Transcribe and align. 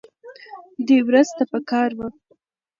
دې 0.87 0.97
ورځ 1.07 1.29
ته 1.37 1.43
پکار 1.51 1.89
وه 1.97 2.07